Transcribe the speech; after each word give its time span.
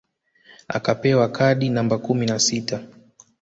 Akapewa 0.67 1.27
kadi 1.27 1.69
namba 1.69 1.97
kumi 1.97 2.25
na 2.25 2.39
sita 2.39 2.83